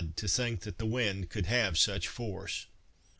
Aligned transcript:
to 0.15 0.27
think 0.27 0.61
that 0.61 0.79
the 0.79 0.85
wind 0.87 1.29
could 1.29 1.45
have 1.45 1.77
such 1.77 2.07
force! 2.07 2.65